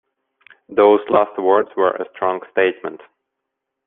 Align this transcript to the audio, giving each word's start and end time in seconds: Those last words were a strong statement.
Those 0.67 0.99
last 1.11 1.37
words 1.37 1.69
were 1.77 1.91
a 1.91 2.09
strong 2.15 2.41
statement. 2.49 3.01